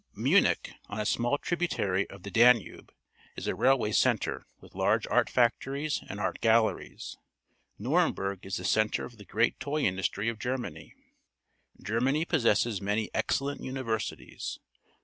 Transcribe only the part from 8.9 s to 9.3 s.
of the